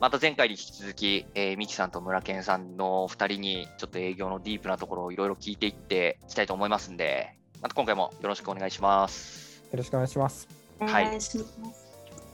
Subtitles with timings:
[0.00, 9.62] また前回に引き続き、えー、ミキさんと村健さんの2人に、ちょっと営業のディープなところをいろいろ聞いていっていきたいと思いますんで、また今回もよろしくお願いします。
[9.70, 10.48] よろしくお願いします。
[10.80, 11.18] はい。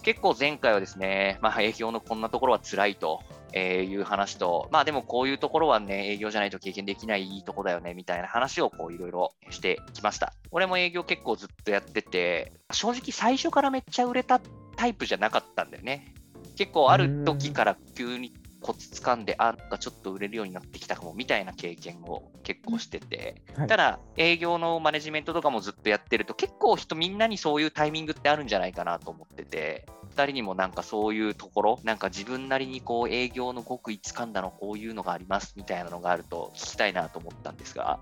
[0.02, 3.21] 結構前回はですね、まあ、営業のこんなところは辛いと
[3.52, 10.35] えいう話と、まあでもこういうところはね、営業じゃないと経験できないいいとこだよね、みたいな話をこういろいろしてきました。
[10.53, 14.40] 俺も営業結構ずっとやってて、正直最初からめっちゃ売れた
[14.76, 16.12] タイプじゃなかったんだよね。
[16.56, 38.00] 結構ある時から急にコツ掴んで、あ、なんかちょっと売れるようになってきたかもみたいな経験を結構してて、はい、ただ営業のマネジメントとかもずっとやってると、結構人みんなにそういうタイミングってあるんじゃないかなと思ってて、2人にもなんかそういうところ、なんか自分なりにこう営業の極意掴んだのこういうのがありますみたいなのがあると聞きたいなと思ったんですが、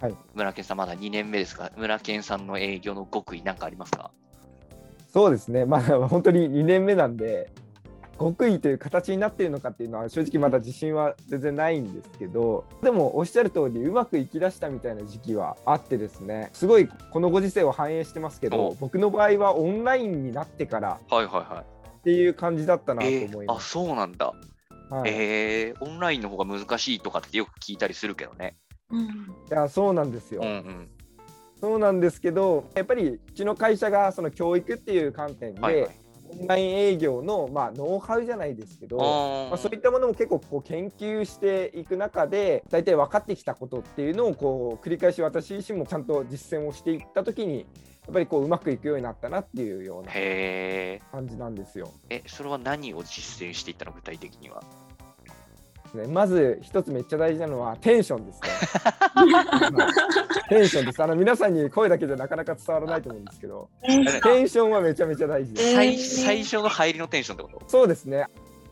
[0.00, 4.12] はい、村健さんまだ2年目ですが、村健さんの営業の極意なんかありますか？
[5.14, 7.48] そうですね、まあ 本当に2年目なんで、
[8.18, 16.50] 極意という形になっているのかっていうのは正直まだ自信は全然ないんですけどでもおっしゃる通りうまくいきだしたみたいな時期はあってですね。
[16.52, 23.36] すごいこのご時世を反映してますけど僕の場合はオンラインになってからっていう感じだったなと思います。
[23.36, 24.32] えー、あそうなんだ、
[24.90, 28.56] はい、えー、オンラインの方が難しいとかってよく聞いたりするけどね。
[28.90, 29.06] うん、い
[29.50, 30.42] やそうなんですよ。
[30.42, 30.88] うんうん
[31.64, 35.90] そうなんですけどやっぱりうちの会社がその教育っていう観点で、はいはい。
[36.40, 47.64] オンライン営業の、まあ、ノウハウじゃないですけど、まあ、そういったものも結構こう研究していく中で大体分かってきたことっていうのをこう繰り返し私自身もちゃんと実践をしていった時にや
[48.10, 50.12] っぱりこううまくいくようになったなっていうような
[51.10, 51.90] 感じなんですよ。
[52.10, 53.92] えそれは何を実践していったの？
[53.92, 54.62] 具体的には
[55.94, 58.48] ね、まず一つめっちゃ大事なのはテンションですね。
[60.48, 61.02] テンションです。
[61.02, 65.74] あの皆さんに声だけじゃなかなか伝わらないと思うんですけど、テンションはめちゃめちゃ大事です。
[65.74, 67.68] 最最初の入りのテンションってこと？
[67.68, 68.26] そうですね。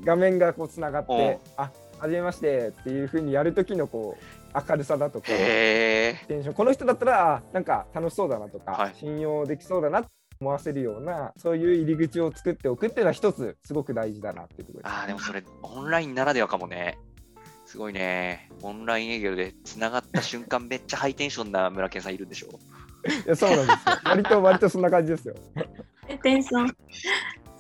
[0.05, 4.23] 画面がこうつながって、あはじめましてっていうふうにやる時のこう
[4.69, 6.55] 明るさだとかテンション。
[6.55, 10.05] この人だったらなんか楽しそうだなとか、はい、信用できそうだな
[10.41, 16.99] 思わせるようなそういう入り口を作っておくっていうのは一つすごく大事だなっていうところです、あでもそれオンラインならではかもね
[17.73, 18.51] すごいね。
[18.61, 22.49] オンライン営業でつながった瞬間、 めっちゃハイテンションな村健さんいるんでしょ？
[23.27, 23.97] いや、そうなんですよ。
[24.05, 25.35] 割と、割とそんな感じですよ。
[26.23, 26.77] テンション。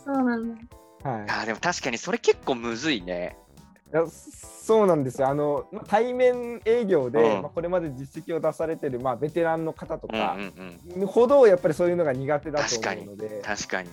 [0.04, 0.54] そうなん
[1.02, 1.10] だ。
[1.10, 1.26] はい。
[1.30, 3.38] あ、でも確かにそれ結構むずいね。
[3.90, 13.90] いやそうなんですよあの対面営業で、うん、まあ、これまで実績を出されてる、まあ、ベテランの方とか、うんうん、ほどやっぱりそういうのが苦手だと思うので確かに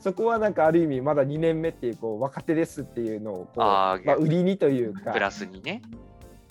[0.00, 5.82] そこはなんかある意味まだ2年目っていうこう若手ですっていうのをこうまあ、売りにというかプラスにね、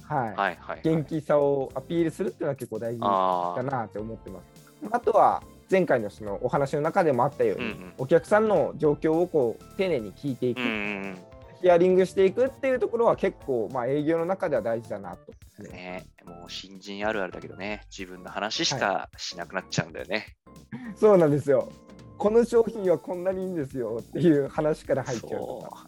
[0.04, 4.72] はい、はいはいはい、元気さをアピールするっていうのは結構大事かなって思ってます。
[4.92, 11.18] あとは前回のそのお話の中でもあったように、うんうん、お客さんの状況をこう丁寧に聞いていく、うんうん、
[11.62, 15.32] ヒアリングしていくっていうところは結構、まあ、営業の中では大事だなと、
[15.64, 16.06] ね、ね。
[16.26, 20.36] もう新人あるあるだけどね、自分の話しかしなくなっちゃうんだよね。
[20.72, 21.72] はい、そうなんですよ。
[22.22, 25.42] この商品はこんなにいいんですよっていう話から入っちゃう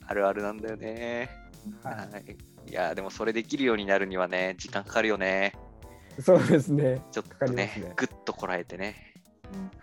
[0.07, 1.29] あるあるなんだよね、
[1.83, 2.73] はい、い。
[2.73, 5.53] やでもそれできるようになるにはね時間かかるよね。
[6.19, 7.03] そうですね。
[7.11, 7.93] ちょっとねね。
[7.95, 9.13] ぐっとこらえてね、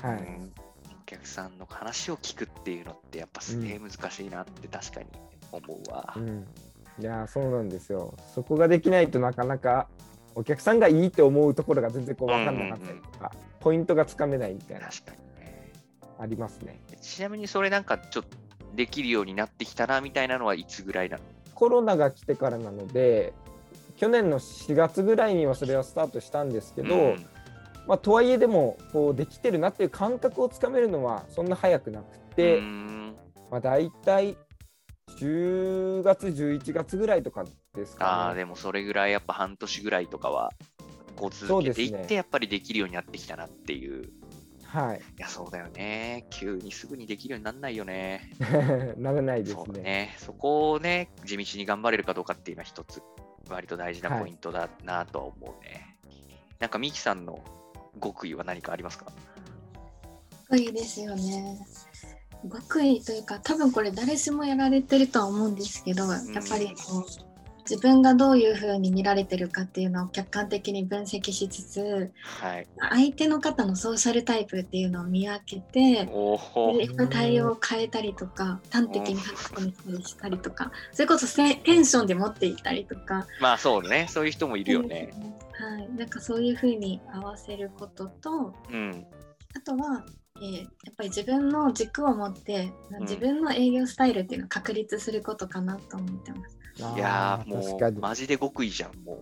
[0.03, 0.53] はい、うん、
[1.01, 5.07] お客さんの話を聞くっていうのってやっぱすげえ難しいなって確かに
[5.53, 6.45] 思うわ、うん、
[6.99, 8.13] いやそうなんですよ。
[8.35, 9.87] そこができないとなかなか
[10.35, 14.89] お客さんがいいって思うところが全然こう分かんなかったりとか、うんうんうん、ポイントがつかめないみたいな。
[14.89, 15.30] 確かに
[16.21, 16.81] ありますね。
[17.01, 18.37] ちなみにそれなんかちょっと
[18.75, 21.23] できるようになってきたなみたいなのはいつぐらいなの？
[21.55, 23.33] コロナが来てからなので
[23.97, 27.27] 去年の4月ぐらいにはそれはスタートしたんですけど、うん、
[27.87, 33.15] まあ、とはいえでもこうできてるなっていう感覚をつかめるのはそんな早くなくて、うん、
[33.51, 34.37] まあ、大体
[35.19, 37.45] 10月11月ぐらいとか
[37.75, 40.53] ですか、ね、あでもそれぐらいやっぱ半年ぐらいとかは
[41.17, 44.11] こう続けていってやっぱりできるようになってきたなっていう。
[44.71, 44.99] はい。
[44.99, 46.27] いや、そうだよね。
[46.31, 48.31] 急にすぐにできるようにならないよね。
[48.99, 49.83] ならないですね。
[49.83, 50.15] ね。
[50.19, 53.03] そこをね、地道に頑張れるかどうかっていうのは一つ、
[53.49, 55.97] 割と大事なポイントだなとは思うね。
[56.05, 56.17] はい、
[56.61, 57.43] なんか、ミキさんの
[58.01, 59.07] 極意は何かありますか？
[60.51, 61.59] 極意ですよね。
[62.49, 67.30] 極意というか、多分これ誰しもやられてるとは思うんですけど、やっぱりこう、
[67.71, 76.11] 自分がどういうふうに見られてるかっていうのを客観的に分析しつつ、はい、相手の方のソーシャルタイプっていうのを見分けて
[77.11, 83.29] 対応を変えたりとか端的に書き込みしたりとかそれこそテンションで持っていったりとか。
[83.41, 84.09] まあそうね。
[84.11, 85.13] そういう人もいるよね。
[85.53, 89.07] はい、なんかそういうふうに合わせることと、うん、
[89.55, 90.05] あとは
[90.41, 96.60] やっぱり自分の軸を持って自分の営業スタイルっていうのを確立することかなと思ってます。
[96.97, 99.19] いやもうマジで極意じゃんもう。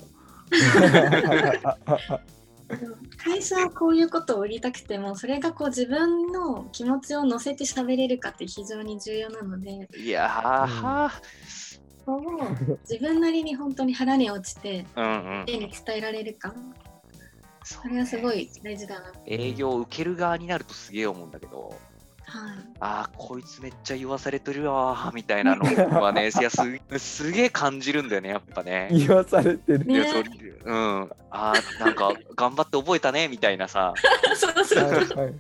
[3.17, 11.11] 会社はこういうことを売りたくてもそれがこう自分の気持ちを乗せて喋れるかって非常に重要なのでいやー、
[12.07, 14.87] うん、自分なりに本当に腹に落ちて
[15.47, 16.55] 家に伝えられるか、
[17.65, 21.75] それはすごい大事だな営業を受ける側になるとすげえ思うんだけど
[22.29, 25.65] はい、ああこいつめっちゃ言わされてるわみたいなの
[26.03, 26.59] はね いやす
[26.99, 28.89] すげえ感じるんだよねやっぱね。
[28.91, 30.19] 言わされてる、いやそ
[30.65, 31.11] うん。
[31.31, 33.95] ああなんか頑張って覚えたねみたいなさ。
[34.37, 35.35] そうそう、はい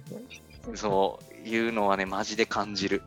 [0.74, 3.02] そういうのはねマジで感じる。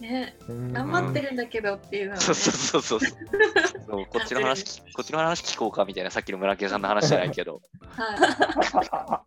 [0.00, 3.10] ね、頑張ってるんだけどっていうの、ね、そうそうそうそう。
[3.88, 7.60] そうこっちの話こっちの話聞こうかみたいなさっきの村木さんの話じゃないけど、
[7.94, 9.22] は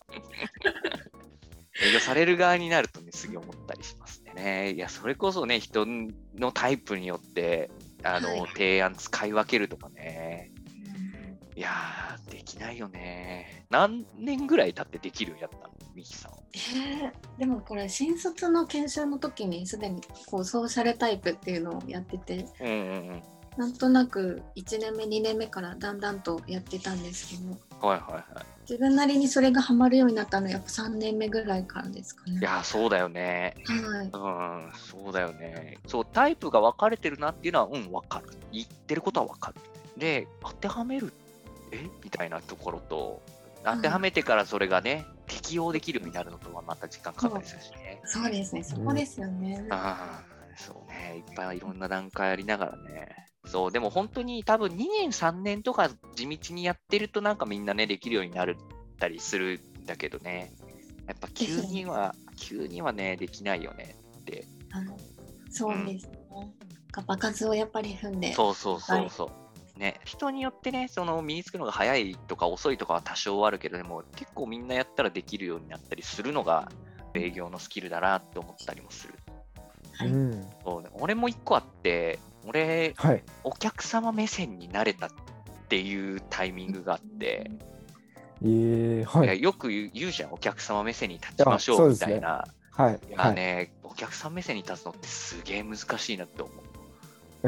[0.84, 0.85] い、
[1.82, 4.72] 営業される側になるとね、すげえ思ったりしますね。
[4.72, 5.86] いや、それこそね、人
[6.38, 7.70] のタイプによって、
[8.04, 10.52] あの、はい、提案使い分けるとかね。
[11.56, 13.66] いやー、できないよね。
[13.70, 16.32] 何年ぐらい経ってできるようになったのミキさん。
[16.54, 23.24] えー、でもこれ、新卒の研修の時にすでにこうソーシャルタイプっていうのをやってて、うんうんうん
[23.58, 28.24] なんとなく1年目2年目からだんだんとやってたんですけど、はいはいはい、
[28.70, 32.40] 自分なりにそれがハマるようになったのはやっぱ3年目ぐらいからですかね。
[32.40, 33.56] いやそうだよね。
[33.66, 34.08] はい。
[34.08, 35.78] うんそうだよね。
[35.88, 38.26] そうタイプが分かれてるなっていうのはうん分かる。
[38.52, 39.56] 言ってることは分かる。
[39.98, 41.14] で当てはめる
[41.72, 41.88] え？
[42.04, 43.22] みたいなところと
[43.64, 48.02] 当てはめてからそれがね、うん、適用できるようになるのとはまた時間かかりするしね。
[48.06, 49.62] そうですねそこですよね。
[49.64, 50.22] うん、あ
[50.58, 53.28] そうねいっぱいいろんな段階ありながらね。
[53.46, 58.58] そう、でも本当に多分2年、3年とか地道にやってるとなんかみんなね、できるようになる
[58.98, 60.54] たりするんだけどね。
[61.08, 64.48] やっぱ急には、急にはね、できないよねって。
[65.50, 66.18] そうですね。
[66.96, 68.34] うん、場数をやっぱり踏んで。
[68.34, 69.28] そうそうそうそう。
[69.28, 69.34] は
[69.78, 76.72] い、ね、人によってね、その身につくのが早いとか遅いとかは多少あるけど、でも結構みんなやったらできるようになったりするのが
[77.14, 79.14] 営業のスキルだなって思ったりもする。
[79.94, 85.10] はい、うん、そうね、俺も一個あって、俺、はい、お客様目線になれたっ
[85.68, 87.52] ていうタイミングがあって、
[88.44, 92.46] えーはい、よく言うじゃん、お客様目線に立ちましょうみたいな。
[92.72, 96.66] はい、いやね、お客さん目線に立つのってすげえ難しいなって思う。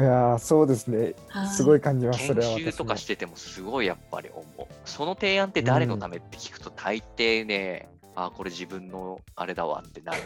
[0.00, 1.14] やそうですね、
[1.56, 4.66] すごい感じます、研修とかしててもすごいやっぱり思う。
[4.84, 10.22] その提案って誰のためって聞くと大抵ね、うん、あこれ自分のあれだわってなる。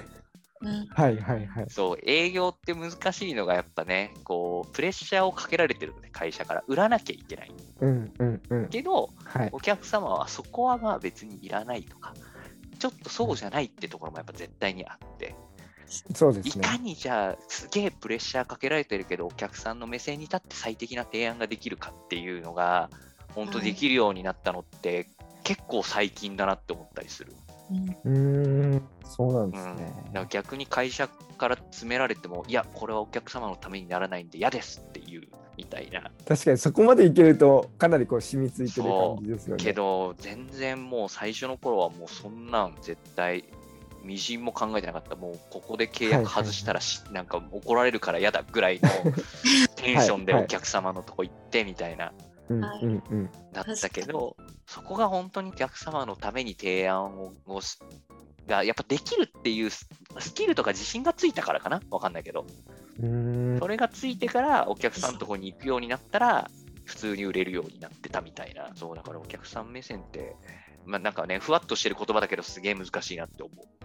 [0.91, 1.67] はいはいはい。
[1.69, 7.53] そう、営業って難しいのがやっぱね、こう、プレッシャーをかけられてるので、会社から売らなきゃいけない。
[7.81, 8.69] うんうんうん。
[8.69, 12.15] けど、はい、お客様はそこはまあ別にいらないとか、
[12.79, 15.35] ちょっとそうじゃないってところもやっぱ絶対にあって。
[16.15, 22.89] そうですね、いかにじゃあすげえプレッシャーかけられてるけどお客さんの目線に立って最適な提案ができるかっていうのが
[23.35, 25.07] 本当できるようになったのって、はい、
[25.45, 27.35] 結構最近だなって思ったりする。
[28.05, 29.93] うん、そうなんですね。
[30.15, 36.11] うん、逆に会社から詰められても、いや、これはお客様のためにならないんで嫌ですっていうみたいな。
[36.27, 39.65] 確かにそこまでいけると、かなりこう染みついてる感じですよね。
[39.65, 43.45] けど、全然もう最初の頃はもうそんなん絶対、
[44.05, 48.89] みじんも考えてなかった、もうここで契約外したらし、はいはい、なんか怒られるから嫌だぐらいの
[49.77, 52.13] テンションでお客様のとこ行ってみたいな。
[53.53, 57.33] だったけど、そこが本当にお客様のために提案を
[58.47, 59.89] がやっぱできるっていうス
[60.35, 61.81] キルとか自信がついたからかな？
[61.91, 62.45] わかんないけど。
[63.59, 66.51] それがついてからお客さんのとこに行くようになったら、
[66.85, 68.71] 普通に売れるようになってたみたいな。
[68.75, 70.37] そうだからお客さん目線って、
[70.85, 73.82] まあなんかね、ふわっとしてる言葉だけどすげえ難しいなって思う。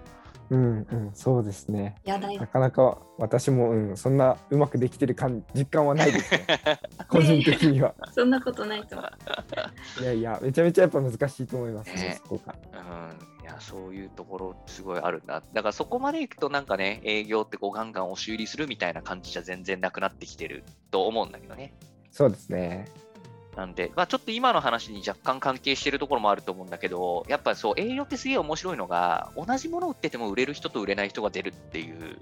[0.50, 1.96] うんうん、そうですね。
[2.06, 6.48] なかなか私も、うん、そんなうまくできてる感実感はないですね。
[7.10, 7.94] 個人的には。
[8.14, 8.96] そんなことないと。
[10.02, 12.56] いやいや、めちゃめちゃやっぱ難しいと思いますね、そこが。
[12.74, 15.42] うん、いや、そういうところすごいあるな。
[15.54, 21.74] だからそこまでいくとなんかね、営業ってこうガンガン押し売りするみたいな感じじゃ全然なくなってきてると思うんだけどね。
[22.12, 22.86] そうですね。
[23.58, 32.20] なんで、まあ、ちょっと今の話に若干関係してるところもあると思うんだけど、やっぱそう、営業ってすげえ面白いのが、同じものを売ってても売れる人と売れない人が出るっていう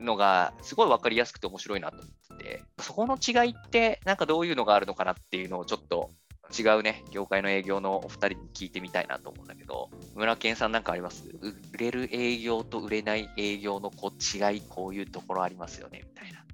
[0.00, 6.12] のが、すごい分かりやすくて面白いなと思ってて、そこの違いって、なんかどういうのがあるのかなっていうのをちょっと
[6.56, 11.24] 違うね、業界の営業のお二人に聞いてみたいなと思うんだけど、村健さんなんかあります？
[11.72, 16.44] 売れる営業と売れない営業のこう違い、こういうところありますよねみたいな。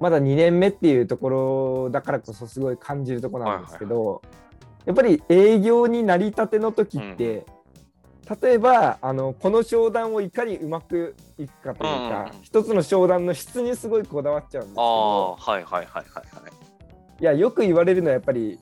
[0.00, 4.22] まだ2年目っていうところだからこそすごい感じるところなんですけど、
[4.84, 7.46] やっぱり営業になりたての時って、
[8.42, 16.52] 例えばあのこの商談をいかにうまくいくかというか、うんうん、一つの商談の質にすごいこだわっちゃうんですけどはいはいはいはいはい
[17.20, 17.24] い。
[17.24, 18.58] やよく言われるのはやっぱり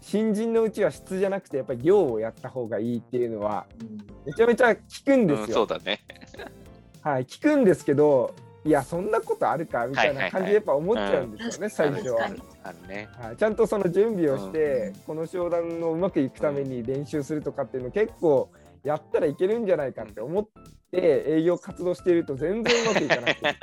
[0.00, 3.66] 新人のうちは質じゃなくてやっぱり量をやった方がいいっていうのは
[4.24, 5.44] めちゃめちゃ聞くんですよ。
[5.46, 6.00] うん、そうだね。
[7.02, 12.30] はい聞くんですけどいやそんなことあるかみたいな感じでやっぱ思っちゃうんですよね、最初は。
[12.62, 18.50] あるね、はい、ちゃんとその準備をして、この商談をうまくいくために練習するとかっていうの結構
[18.84, 20.48] やったらいけるんじゃないかって思っ
[20.90, 23.56] て営業活動していると全然うまくいかなくて。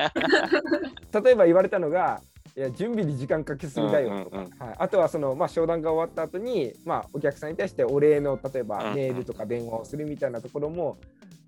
[1.23, 2.21] 例えば言われたのが
[2.55, 10.97] いや準備に時間かけすぎだよとか、はい、あとはその、まあ、商談が終わった後にまあ、お客さんに対してお礼の例えばメールとか電話をするみたいなところも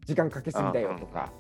[0.05, 1.31] 時間かけすぎだよとか,、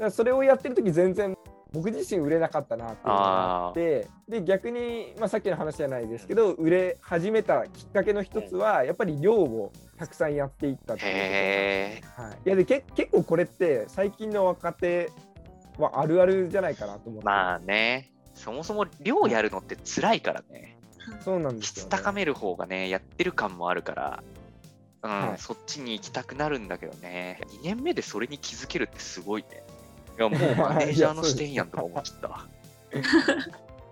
[0.00, 1.36] かそれをやってる時全然
[1.72, 15.12] 僕自身売れなかったなっていうのがあってで逆に、まあ、さっきの話じゃないですけど売れ始めたきっかけの一つはやっぱり量をたくさんやっていったっていうこと、はい、いやでけ結構これって最近の若手
[15.80, 17.24] はあるあるじゃないかなと思って。
[17.24, 18.12] まあね。
[18.34, 20.78] そもそも量やるのって辛いからね、
[21.22, 24.22] そうなんですよ、ね、質高める方がねやってる感もあるから。
[25.02, 27.40] うん、はい、そっちに行きたくなるんだけどね。
[27.62, 29.48] 2年目でそれに気づけるってすごいね。
[29.68, 29.69] い
[30.22, 32.46] やもうマネージャーの視点やんとか思っちゃった。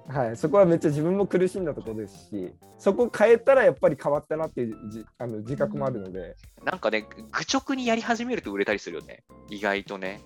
[0.20, 9.22] はい、そこはめっちゃ自分も苦しんだところですしそこ変えたらやっぱり変わったなっていうじあの自覚もあるので、なんかね愚直にやり始めると売れたりするよね。
[9.50, 10.20] 意外とね。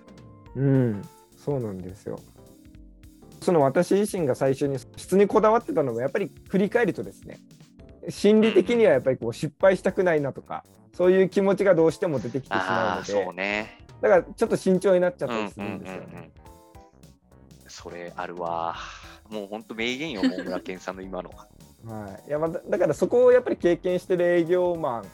[0.54, 1.02] うん。
[1.36, 2.20] そうなんですよ。
[3.40, 7.40] その私自身が最初に質にこだわってたのもやっぱり振り返るとですね
[8.08, 13.12] 心理的にはやっぱりこう失敗したくないなとかそういう気持ちがどうしても出てきてしまうので。
[13.12, 16.06] そうねだからちょっと慎重になっちゃったりするんですよね。
[16.06, 16.32] うんうんうんうん、
[17.68, 18.76] それあるわ。
[19.30, 21.30] もう本当名言よ、大村健さんの今の。
[21.30, 21.46] は。
[22.26, 25.04] い、いやまだからそこをやっぱり経験してる営業マン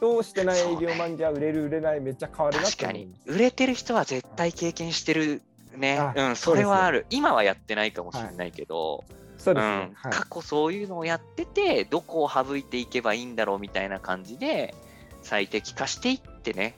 [0.00, 3.14] としてない営業マンじゃ売れる売れないめっちゃ変わるな確かに。
[3.26, 5.40] 売れてる人は絶対経験してる
[5.76, 9.04] ね、うん、それはある、今はやってないかもしれないけど、
[9.38, 14.74] そうですね、うん、過去そういうのをやっててどこを省いていけばいいんだろうみたいな感じで
[15.22, 16.76] 最適化していってね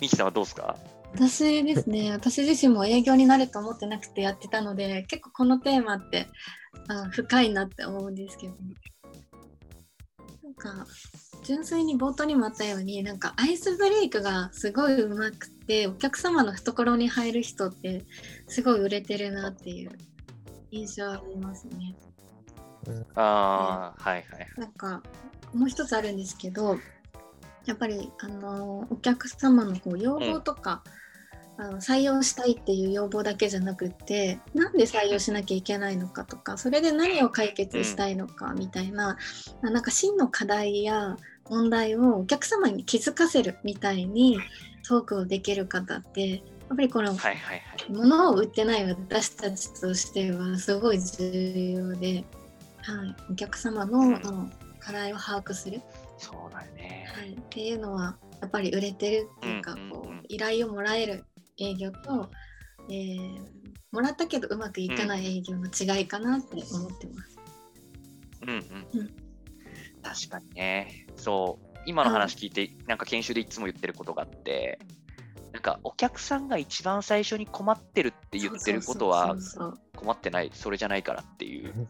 [0.00, 0.76] ミキさんはどうですか？
[1.14, 6.26] 私ですね 私自身も営業になると思ってなくてやってたので結構このテーマって
[6.88, 8.54] あ深いなって思うんですけど
[10.42, 10.86] なんか
[11.44, 18.04] 純粋に冒頭にもあったようになんかアイスブレイクがすごいうまくてお客様の懐に入る人って
[18.48, 19.92] すごい売れてるなっていう
[20.72, 21.94] 印象ありますね。
[23.14, 24.48] ああ、はいはい。
[24.58, 25.02] なんか
[25.54, 26.78] もう一つあるんですけど
[27.66, 30.82] やっぱりあのお客様のこう要望とか、
[31.58, 39.18] うん、あの採用したいっていう要望だけじゃなくてなんで採用しなきゃいけないのかとかそれで何を解決したいのかみたいな、
[39.62, 41.16] うん、なんか真の課題や
[41.48, 44.38] 問題をお客様に気づかせるみたいに
[44.86, 47.16] トークをできる方ってやっぱりこの、
[47.90, 52.24] 物を売ってない私たちとしてはすごい重要で、
[52.82, 55.80] はい、お客様の、うん、課題を把握する。
[56.18, 61.24] そうだよね、はい、っていうのはやっぱり売れてるっていうか、こう依頼をもらえる
[61.58, 62.30] 営業と、
[62.90, 63.40] えー、
[63.92, 67.38] もらったけどうまくいかない営業の違いかなって思ってます。
[68.42, 69.10] うんうん、うん、
[70.02, 71.06] 確かにね。
[71.16, 71.66] そう。
[71.86, 74.78] 今の話聞いて、なんか研修でいつも言ってることがあって
[75.52, 79.36] なんかお客さんが一番最初に困ってるって言ってることは
[79.96, 80.50] 困ってない。
[80.52, 81.88] それじゃないからっていう。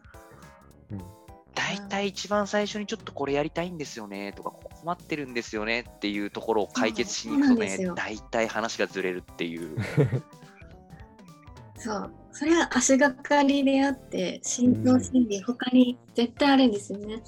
[1.66, 9.76] 大体一番最初にちょっとこれやりたいんですよねとか困ってるんですよねっていうところを解決しに行くとね大体話がずれるっていう。
[11.76, 12.12] そう。
[12.30, 17.20] それは足がかりであって心臓心理他に絶対あるんですよね。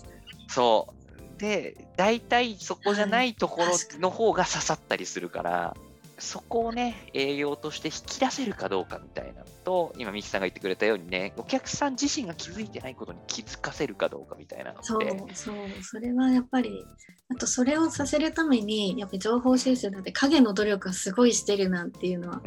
[0.46, 0.94] そ
[1.36, 1.40] う。
[1.40, 3.66] で大体そこじゃないところ
[3.98, 5.76] の方が刺さったりするから、
[6.18, 15.00] そこをね、営業として引き出せるかどうかみたいなのと、今、ミキさんが言ってくれたようにね、お客さん自身が気づいてないことに気づかせるかどうかみたいなのそう、
[15.34, 16.84] そう、それはやっぱり、
[17.28, 22.42] あとそれをさせるために、やっぱり情報収集だって影の努力がすごいしてるなっていうのは、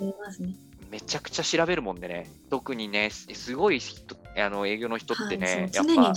[0.00, 0.54] 思いますね。
[0.90, 3.80] めちゃくちゃ調べるもんでね、特にね、すごい
[4.38, 6.14] あの営業の人ってね、はい、やっぱ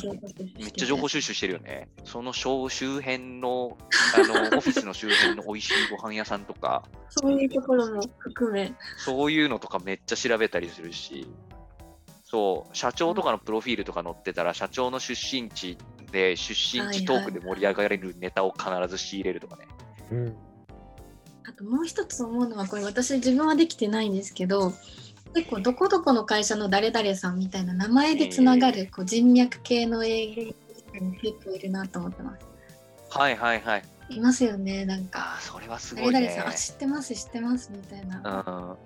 [0.57, 1.87] めっちゃ情報収集してるよね。
[2.03, 2.67] その周
[3.01, 3.77] 辺の
[4.15, 11.27] あのオフィスの周辺の美味しいご飯屋さんとか、そういうところも含め、そういうのとかめっちゃ調べたりするし、
[12.23, 15.77] そう、社長とかのプロフィールとか載ってたら、社長の出身地
[16.11, 19.67] で出身地トークで盛り上がれるネタを必ず仕入れるとかね。
[20.09, 20.35] はいはいうん
[21.49, 24.71] あともう一つ思うのはこれ私自分はできてないんですけど
[25.35, 30.43] 結構どこどこの会社の誰々さんみたいな名前でつながるこう人脈系の営業
[31.01, 32.45] も結構いるなと思ってます。
[33.09, 33.83] はいはいはい。
[34.09, 35.35] いますよね、なんか。
[35.37, 36.29] あそれはすごいね。
[36.29, 38.77] さん、あ、知ってます、知ってます、みたいな。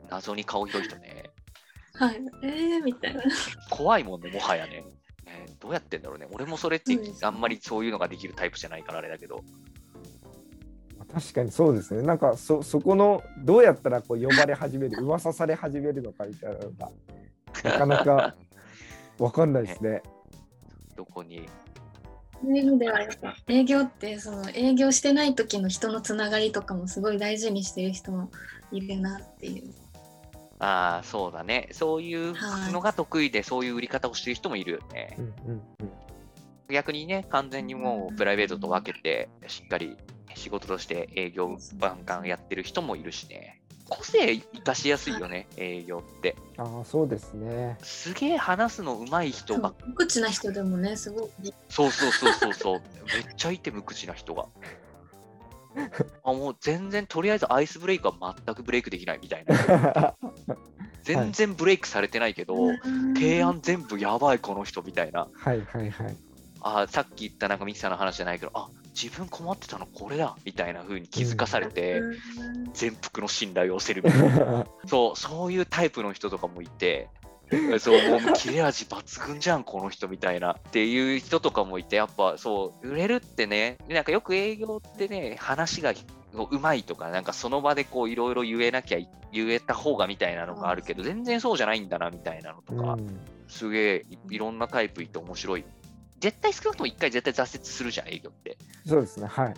[0.00, 0.08] うん。
[0.08, 1.30] 謎に顔広い人ね。
[1.94, 2.20] はい。
[2.42, 3.22] えー、みたいな。
[3.70, 4.84] 怖いもんね、もはやね。
[5.24, 6.28] ねどうやってんだろうね。
[6.30, 9.44] 俺もそれってあんまりそういうのができるタイプじゃないからあれだけど。
[11.12, 12.02] 確かにそうですね。
[12.02, 16.90] なんかそそこのどうやったらこう呼ばれ始める、噂され始めるのかみたいなのが
[17.64, 18.34] なかなか
[19.18, 19.90] わかんないですね。
[19.90, 20.02] ね
[20.96, 21.48] どこに？
[22.42, 28.30] そういう意味ではやっぱ営業ってその営業してない時の人のつながりとかもすごい大事にしてる人も
[28.72, 29.74] いるなっていう。
[30.58, 32.34] ああそうだねそういう
[32.70, 35.16] のが得意で、はい、そういう売り方をしてる人もいるよね。
[35.18, 35.62] うんうんうん、
[36.68, 39.96] 逆にね完全にもうプライベートと分けてしっかり
[40.36, 43.60] 仕事として営業バンバンやってる人もいるしね。
[43.90, 46.36] 個性生かしやすいよね、営業って。
[46.56, 47.76] ああ、そうですね。
[47.82, 49.74] すげえ話すのうまい人が。
[49.84, 51.52] 無口な人でもね、すごい。
[51.68, 52.80] そうそうそうそうそう。
[53.06, 54.46] めっちゃいて無口な人が。
[56.24, 60.14] あもう全然とりあえずアイスブレイクは全くブレイクできないみたいな。
[61.02, 62.78] 全然ブレイクされてないけど、はい、
[63.14, 65.28] 提案全部やばいこの人みたいな。
[65.32, 66.16] はいはいはい。
[66.62, 68.68] あさっき言ったなんかミキさんの話じゃないけど、あ
[69.00, 72.02] 自分困ってたのこれだみたいな風に気づかされて、
[72.74, 74.66] 全幅の信頼を寄せるみたいな。
[74.86, 77.08] そうそういうタイプの人とかもいて
[77.78, 80.52] そうもう切れ味抜群じゃんこの人みたいな。
[80.52, 85.94] っていう人とかもいてやっぱそう売れるってねなんかよく営業ってね話が
[86.34, 88.98] うまいとかなんかその場でこういろいろ言えなきゃ
[89.32, 92.96] 言えた方がみたいなのがあるけど全然そうじゃないんだなみたいなのとか、
[93.48, 95.64] すげえいろんなタイプいて面白い
[96.20, 98.58] 絶対少なくとも1回絶対挫折するじゃん、営業って。
[98.86, 99.54] そうですね、はい。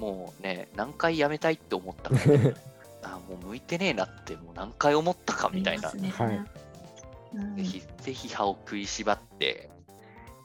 [0.00, 2.54] もうね、何回辞めたいって思ったか、 ね、
[3.02, 5.92] あもう向いてねえなって、もう何回思ったかみたいな。
[5.92, 7.56] ね、はい。
[7.56, 9.70] ぜひ、ぜひ歯を食いしばって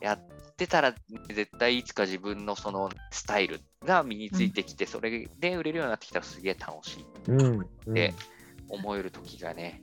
[0.01, 0.20] やっ
[0.56, 0.96] てたら、
[1.30, 8.13] 絶対いつか自分のそのスタイルが身についてきて、うん、それで売れるようになってきたらすげえ楽しいって
[8.67, 9.80] 思える時がね、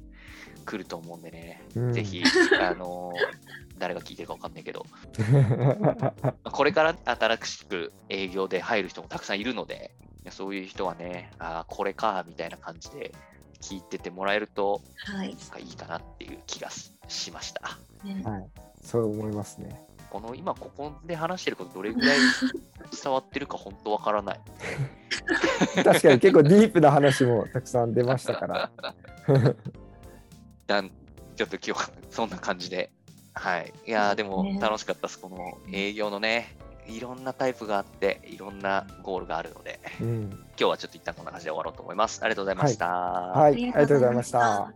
[0.64, 2.22] 来ると思うんでね、うん、ぜひ、
[2.60, 4.84] あのー誰が聞いてるか分かんないけど、
[6.42, 9.92] これから新しく営業で入る人もたくさんいるので、
[10.30, 13.12] そういう人はね、ああ、これか、みたいな感じで
[13.60, 17.62] 聞いててもらえると、はい、いいかなっていう気がしました。
[17.62, 18.46] はい、
[18.82, 19.80] そう思いますね。
[20.10, 22.18] この今ここで話してることどれぐらい
[23.02, 24.40] 伝わってるか本当わからない。
[25.84, 28.70] 確かに結構ディープな話もたくさん出ましたから。
[30.68, 32.90] ちょっと今日は そんな感じで
[33.34, 33.72] はい。
[33.86, 35.18] いやでも楽しかったです。
[35.18, 36.56] この営業のね、
[36.88, 42.20] いろんなタイプがあって、いろんなゴールがあるので、うん、今日はちょっと一旦こんな感じで終わろうと思います。
[42.22, 42.88] ありがとうございました。
[42.88, 44.72] はい、はい、ありがとうございました。